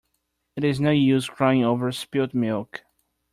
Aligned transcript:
It 0.55 0.63
is 0.63 0.79
no 0.81 0.89
use 0.89 1.29
crying 1.29 1.63
over 1.63 1.91
spilt 1.91 2.33
milk. 2.33 2.81